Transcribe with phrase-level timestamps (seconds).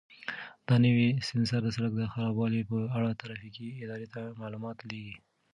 [0.67, 5.15] دا نوی سینسر د سړک د خرابوالي په اړه ترافیکي ادارې ته معلومات لېږي.